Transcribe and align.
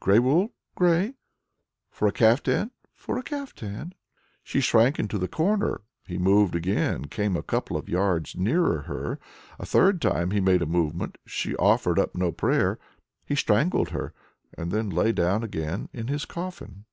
"Grey 0.00 0.18
wool?" 0.18 0.52
"Grey." 0.74 1.14
"For 1.92 2.08
a 2.08 2.12
caftan?" 2.12 2.72
"For 2.96 3.16
a 3.16 3.22
caftan." 3.22 3.94
She 4.42 4.60
shrank 4.60 4.98
into 4.98 5.18
the 5.18 5.28
corner. 5.28 5.82
He 6.04 6.18
moved 6.18 6.56
again, 6.56 7.04
came 7.04 7.36
a 7.36 7.44
couple 7.44 7.76
of 7.76 7.88
yards 7.88 8.34
nearer 8.34 8.80
her. 8.88 9.20
A 9.56 9.64
third 9.64 10.02
time 10.02 10.32
he 10.32 10.40
made 10.40 10.62
a 10.62 10.66
movement. 10.66 11.16
She 11.26 11.54
offered 11.54 12.00
up 12.00 12.16
no 12.16 12.32
prayer. 12.32 12.80
He 13.24 13.36
strangled 13.36 13.90
her, 13.90 14.12
and 14.54 14.72
then 14.72 14.90
lay 14.90 15.12
down 15.12 15.44
again 15.44 15.88
in 15.92 16.08
his 16.08 16.24
coffin. 16.24 16.84